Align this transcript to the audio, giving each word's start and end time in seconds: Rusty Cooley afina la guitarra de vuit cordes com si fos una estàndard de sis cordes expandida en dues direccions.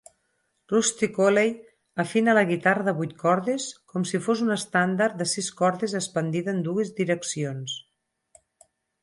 Rusty 0.71 1.09
Cooley 1.17 1.51
afina 2.03 2.33
la 2.37 2.43
guitarra 2.51 2.85
de 2.87 2.93
vuit 3.01 3.13
cordes 3.25 3.67
com 3.93 4.07
si 4.13 4.21
fos 4.29 4.41
una 4.47 4.57
estàndard 4.61 5.21
de 5.21 5.29
sis 5.35 5.51
cordes 5.61 5.95
expandida 6.01 6.53
en 6.57 6.65
dues 6.71 6.93
direccions. 7.03 7.79